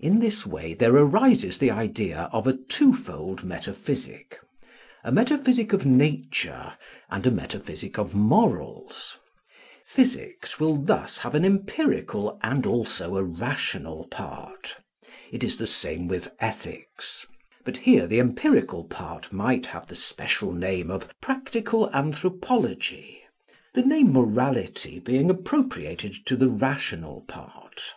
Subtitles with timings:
[0.00, 4.40] In this way there arises the idea of a twofold metaphysic
[5.04, 6.76] a metaphysic of nature
[7.10, 9.18] and a metaphysic of morals.
[9.86, 14.78] Physics will thus have an empirical and also a rational part.
[15.30, 17.24] It is the same with Ethics;
[17.64, 23.22] but here the empirical part might have the special name of practical anthropology,
[23.74, 27.94] the name morality being appropriated to the rational part.